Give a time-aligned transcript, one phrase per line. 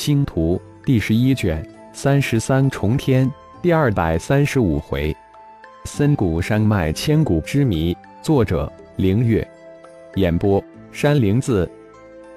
[0.00, 1.62] 星图第十一卷
[1.92, 5.14] 三十三重天第二百三十五回，
[5.84, 7.94] 森谷山脉千古之谜。
[8.22, 9.46] 作者：凌月。
[10.14, 11.70] 演播：山灵子。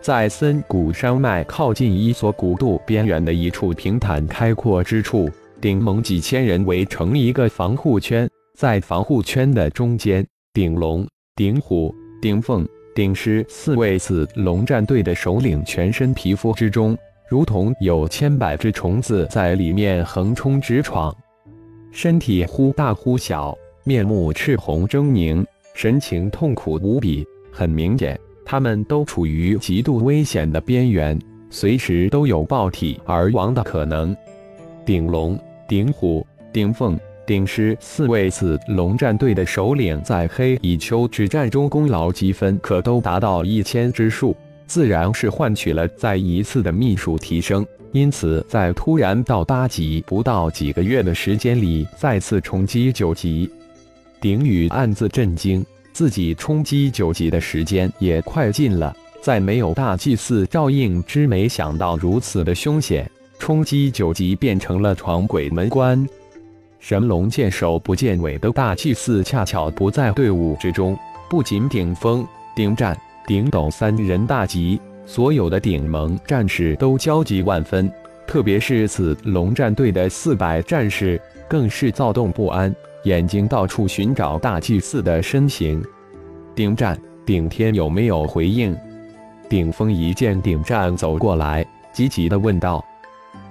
[0.01, 5.29] 在森谷山脉靠近一所古渡边缘的一处平坦开阔之处，
[5.61, 11.07] 顶盟几千人围成一个防护圈，在防护圈的中间，顶龙、
[11.37, 16.97] 顶虎、顶凤、顶狮四位子龙战队的首领全身皮肤之中。
[17.27, 21.15] 如同有千百只虫子在里面横冲直闯，
[21.91, 27.25] 身体忽大忽小，面目赤红狰狞，神情痛苦无比。
[27.51, 31.17] 很明显，他们都处于极度危险的边缘，
[31.49, 34.15] 随时都有爆体而亡的可能。
[34.85, 44.35] 顶龙、顶虎、顶凤、顶狮四位子龙战队的首领在黑蚁丘之战中功劳积分可都达到一千之数。
[44.65, 53.49] 自然是换取了再一次的秘术提升，因此在突然到八级不到几个月的时间里，再次冲击九级。
[54.19, 58.95] 鼎宇暗自震惊，自己冲击九级的时间也快尽了。
[59.21, 66.07] 在没有大祭司照应之，没想到如此的凶险，冲击九级变成了闯鬼门关。
[66.79, 70.97] 神龙见首不见尾的大祭司恰巧不在队伍之中，
[71.29, 72.97] 不仅顶峰、顶战。
[73.25, 77.89] 顶斗三人大急，所有的顶盟战士都焦急万分，
[78.27, 85.81] 特别是此龙战队的四百战士更是躁动不安，眼睛到处寻找大祭司的身形。
[86.53, 88.75] 顶战、顶天有没有回应？
[89.49, 92.83] 顶峰一见顶战走过来，急急地问道：“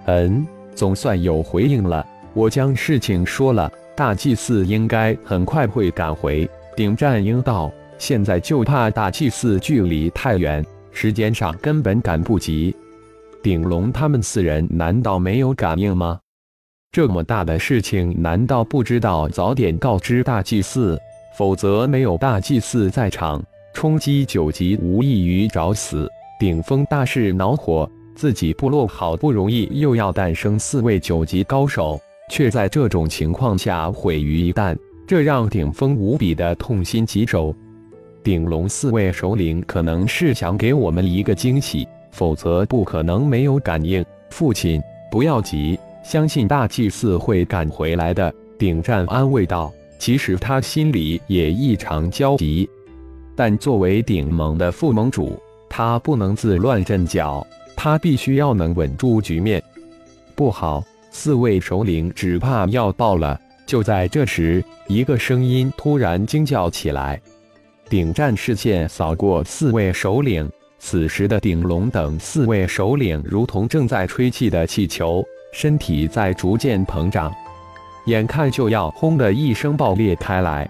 [0.06, 2.06] 嗯，总算有回应了。
[2.34, 7.70] 我将事情说了，大祭司应该很快会赶回。”顶战应道。
[8.02, 12.74] 现在就怕大祭司距离太远，时间上根本赶不及。
[13.40, 16.18] 鼎龙他们四人难道没有感应吗？
[16.90, 20.98] 这么大的事情，难道不知道早点告知大祭司？
[21.38, 23.40] 否则没有大祭司在场，
[23.72, 26.10] 冲击九级无异于找死。
[26.40, 34.76] 顶峰大是恼火，自己部落好不容易又要诞生四位九级高手，却在这种情况下毁于一旦，
[35.06, 37.54] 这让顶峰无比的痛心疾首。
[38.22, 44.04] 顶龙四位首领可能是想给我们一个惊喜，否则不可能没有感应。
[44.30, 48.32] 父亲，不要急，相信大祭司会赶回来的。
[48.58, 49.72] 顶战安慰道。
[49.98, 52.68] 其实他心里也异常焦急，
[53.36, 57.46] 但作为顶盟的副盟主，他不能自乱阵脚，
[57.76, 59.62] 他必须要能稳住局面。
[60.34, 60.82] 不好，
[61.12, 63.40] 四位首领只怕要爆了！
[63.64, 67.20] 就在这时，一个声音突然惊叫起来。
[67.92, 75.22] 顶战视线扫过四位首领，此时的顶龙等四位首领如同正在吹气的气球，
[75.52, 77.30] 身体在逐渐膨胀，
[78.06, 80.66] 眼看就要轰的一声爆裂开来。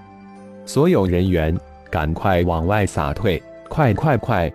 [0.66, 1.56] 所有人员
[1.88, 3.40] 赶快往外撒退！
[3.68, 4.52] 快快快！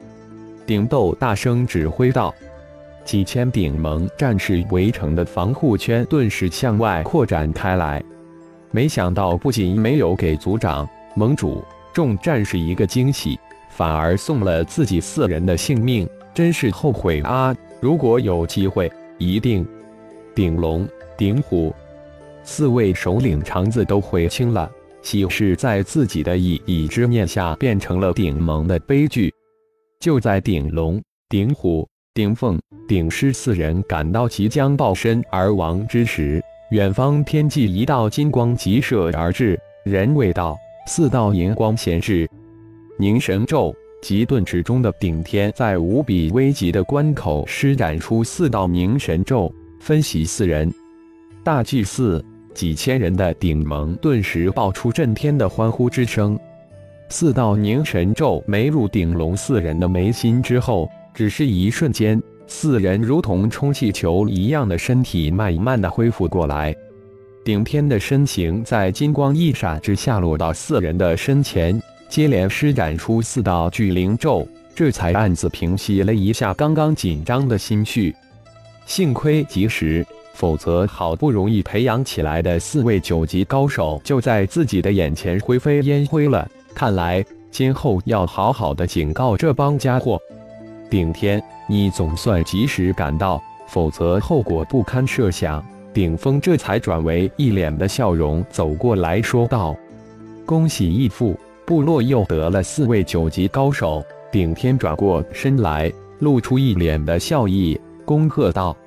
[0.65, 2.35] 顶斗大声指挥道。
[3.05, 8.03] 几千顶盟战士围成的防护圈顿时向外扩展开来。
[8.71, 10.85] 没想到，不仅没有给族长、
[11.15, 11.63] 盟主。
[11.97, 13.39] 众战士一个惊喜，
[13.71, 17.55] 反而送了自己四人的性命，真是后悔啊！
[17.81, 19.67] 如果有机会，一定。
[20.35, 20.87] 顶龙、
[21.17, 21.73] 顶虎
[22.43, 24.69] 四位首领肠子都悔青了，
[25.01, 29.33] 喜事在自己的一己之念下变成了顶盟的悲剧。
[29.99, 40.55] 就在顶龙、顶虎、顶凤、顶狮四人感到即将爆身而亡之时，远方天际一道金光急射而至，人未到。
[40.87, 42.25] 四道银光显示，
[42.97, 50.73] 凝神咒极遁池中的顶天，在无比危急的关口施展出四道凝神咒，分析四人。
[51.43, 56.39] 大祭司几千人的顶盟顿时爆出震天的欢呼之声。
[57.09, 66.73] 四道凝神咒没入顶龙四人的眉心之后，只是一瞬间，四人如同充气球一样的身体慢慢的恢复过来。
[67.47, 74.45] 顶天的身形在金光一闪之下落到四人的身前，接连施展出四道巨灵咒，
[74.75, 78.13] 这才暗自平息了一下刚刚紧张的心绪。
[78.85, 86.45] 幸亏及时，否则好不容易培养起来的四位九级高手就在自己的眼前灰飞烟灰了。
[86.75, 90.19] 看来今后要好好的警告这帮家伙。
[90.89, 95.65] 顶天，你总算及时赶到，否则后果不堪设想。
[95.97, 99.75] 顶峰这才转为一脸的笑容，走过来说道
[100.45, 101.35] ：“恭喜义父，
[101.65, 108.77] 部落又得了四位九级高手。”顶天转过身来，露出一脸的笑意：“恭贺道：“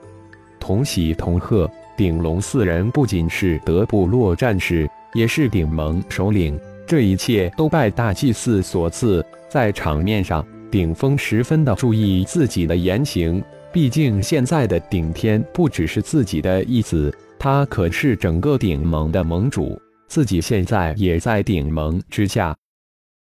[0.60, 1.68] 同喜同贺！
[1.96, 13.42] 顶龙四人不仅是德部落战士，也是顶盟首领，这一切都拜大祭司所赐。”在场面上，顶峰十分的注意自己的言行，
[13.72, 22.56] 毕竟现在的顶天不只是自己的义子，他可是整个顶盟的盟主，自己现在也在顶盟之下。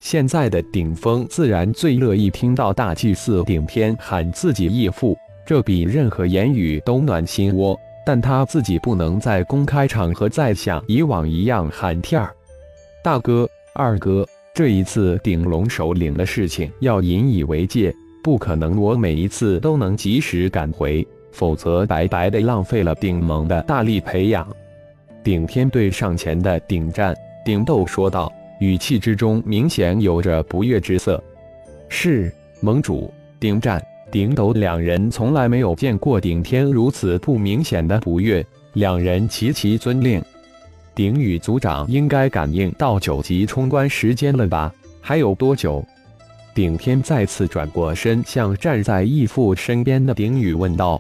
[0.01, 7.77] 现在的顶峰自然最乐意听到大祭司顶天喊自己义父，这比任何言语都暖心窝。
[8.05, 12.33] 但他自己不能在公开场合再像以往一样喊天儿，
[13.03, 14.25] 大哥、二哥。
[14.55, 17.93] 这一次顶龙首领的事情要引以为戒，
[18.27, 24.45] 不可能我每一次都能及时赶回，否则白白的浪费了顶盟的大力培养。
[25.23, 27.15] 顶天对上前的顶战、
[27.45, 31.23] 顶斗说道，语气之中明显有着不悦之色。
[31.89, 33.81] 是盟主，顶战、
[34.11, 40.21] 顶斗两人从来没有见过顶天如此不明显的不悦，两人齐齐遵令。
[40.97, 44.75] 鼎宇族长应该感应到九级冲关时间了吧？
[45.01, 45.87] 还有多久？
[46.57, 50.99] 顶天再次转过身，向站在义父身边的鼎宇问道：“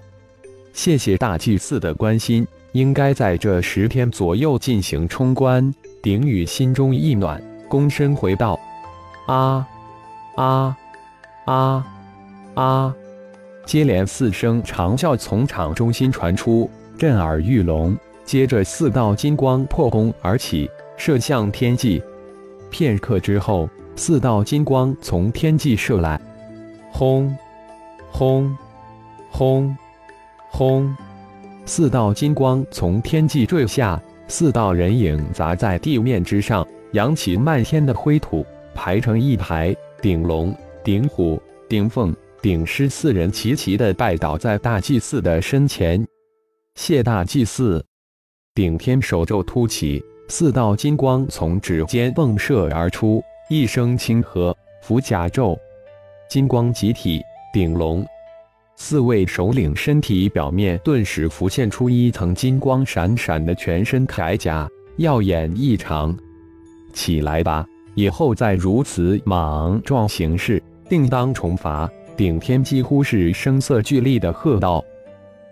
[0.75, 8.61] 谢谢大祭司的关心，应该在这十天左右进行冲关。”鼎宇心中一暖，躬身回道
[9.27, 9.67] ：“啊
[10.37, 10.77] 啊
[11.47, 11.87] 啊
[12.53, 12.95] 啊！”
[13.65, 17.97] 接连四声长啸从场中心传出，震耳欲聋。
[18.27, 22.03] 接着，四道金光破空而起，射向天际。
[22.71, 23.67] 片刻之后，
[23.99, 26.21] 四道金光从天际射来，
[26.93, 27.35] 轰！
[28.11, 28.55] 轰！
[29.31, 29.75] 轰！
[30.51, 30.95] 轰！
[31.65, 38.45] 四道金光从天际坠下，四道人影砸在地面之上，扬起漫天的灰土，
[38.75, 39.75] 排成一排。
[40.03, 40.55] 顶龙、
[40.85, 46.07] 顶虎、顶凤、顶狮四人齐齐的拜倒在大祭司的身前，
[46.75, 47.83] 谢大祭司。
[48.55, 55.57] 顶天手咒突起，四道金光从指尖迸射而出，一声轻喝，符甲咒，
[56.29, 57.23] 金光集体。
[57.53, 58.05] 顶龙
[58.75, 66.15] 四位首领身体表面顿时浮现出一层金光闪闪的全身铠甲，耀眼异常。
[66.93, 67.65] 起来吧，
[67.95, 71.89] 以后再如此莽撞行事，定当重罚。
[72.17, 74.85] 顶天几乎是声色俱厉的喝道：“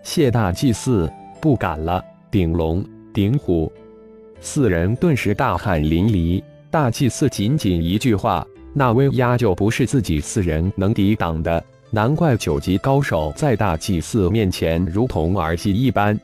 [0.03, 1.09] 谢大祭司，
[1.39, 2.83] 不敢了。”顶龙。
[3.13, 3.71] 顶虎
[4.41, 6.43] 四人顿时大汗淋漓。
[6.75, 11.63] 大祭司仅仅一句话，那威压就不是自己四人能抵挡的。
[11.89, 16.19] 难怪九级高手在大祭司面前如同儿戏一般。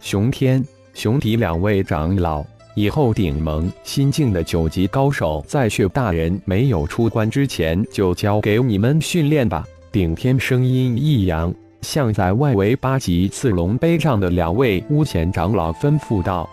[0.00, 0.64] 熊天、
[0.94, 2.42] 熊迪两位长老，
[2.74, 9.66] 以后顶盟新晋的九级高手，在血大人没有出关之前，就交给你们训练吧。
[9.92, 11.54] 顶天声音一扬。
[11.82, 16.48] 向在外围八级刺龙碑上的两位巫前长老吩咐道：“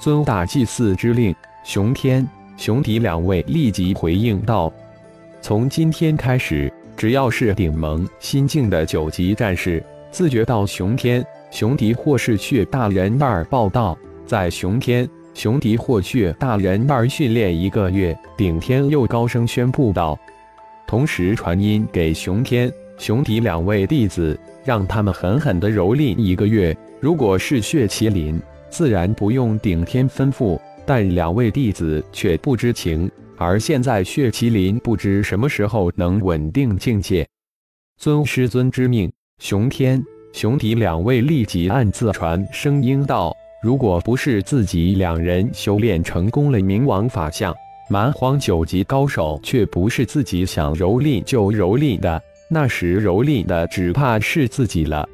[0.00, 4.72] 遵大祭司之令。”熊天、熊迪两位立即回应道
[5.42, 13.96] ：“从今天开始，只要是顶盟新晋的九级战士，自觉到熊天、熊迪或是血大人那儿报道，
[14.26, 20.18] 在熊天、熊迪或血大人那儿训练一个月。”顶天又高声宣布道，
[20.86, 24.38] 同时传音给熊天、熊迪两位弟子。
[24.64, 26.74] 让他们狠狠地蹂躏一个月。
[26.98, 28.40] 如果是血麒麟，
[28.70, 33.10] 自然不用顶天吩咐，但两位弟子却不知情。
[33.36, 37.26] 而现在血麒麟不知什么时候能稳定境界。
[37.98, 47.54] 遵师尊之命，熊天、熊迪两位立即暗自传声音道：“如果不是自己两人修炼成功了冥王法相，
[47.90, 55.08] 蛮荒九级高手却不是自己想蹂躏就蹂躏的。”那时蹂躏的只怕是自己了。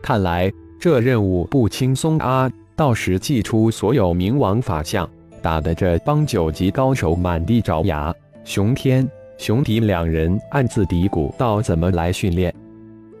[0.00, 2.50] 看来这任务不轻松啊！
[2.80, 5.06] 到时祭出所有冥王法相，
[5.42, 8.10] 打得这帮九级高手满地找牙。
[8.42, 9.06] 熊天、
[9.36, 12.54] 熊迪两人暗自嘀咕道：“怎么来训练？”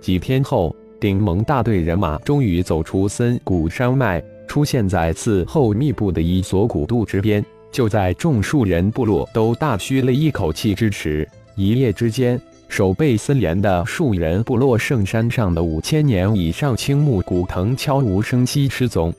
[0.00, 7.44] 几天后，顶盟大队人马终于走出森谷山脉，出现在此后密布的一所古渡之边。
[7.70, 12.40] 就在众树人部落都大吁了一口气之时，一夜之间。
[12.66, 19.12] 守备森严的树人部落圣山上的五千年以上青木古藤悄无声息失踪，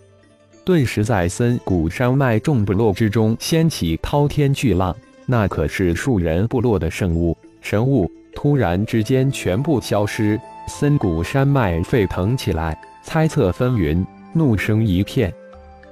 [0.72, 4.96] 顿时在森谷山脉众部落之中掀起滔天巨浪。
[5.26, 15.30] 那可是树人部落的圣物、神物，突然之间全部消失，森谷山脉沸腾起来，猜测纷纭，怒声一片。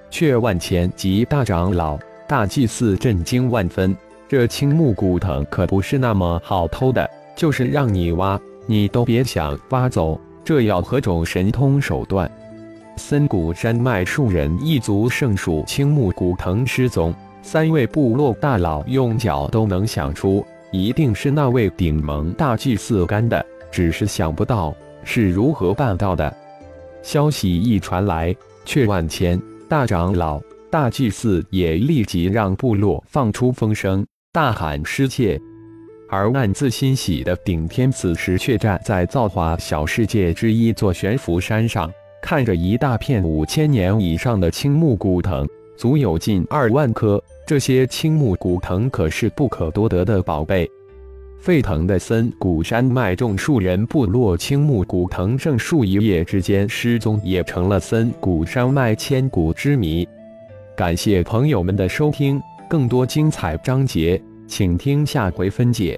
[0.10, 3.94] 却万千及大长老、大祭司震惊万分，
[4.30, 7.06] 这青木古藤可不是那么好偷的。
[7.36, 10.18] 就是让你挖，你都别想挖走。
[10.46, 12.32] 这要何种神通手段？
[13.00, 24.76] 森谷山脉树人一族圣属青木古藤失踪，三位部落大佬用脚都能想出，一定是那位顶盟大祭司干的，只是想不到
[25.06, 26.32] 是如何办到的。
[27.02, 30.40] 消息一传来，却万千大长老、
[30.70, 35.40] 大祭司也立即让部落放出风声，大喊失窃。
[36.12, 41.90] 而暗自欣喜的顶天，此时却站在造化小世界之一座悬浮山上，
[42.22, 45.48] 看着一大片五千年以上的青木古藤，
[45.78, 47.22] 足有近二万棵。
[47.48, 50.70] 这些青木古藤可是不可多得的宝贝。
[51.40, 60.08] 沸腾的森谷山脉众数人部落青木古藤正树一夜之间失踪，也成了森谷山脉千古之谜。
[60.76, 64.22] 感谢朋友们的收听，更多精彩章节。
[64.48, 65.98] 请听下回分解。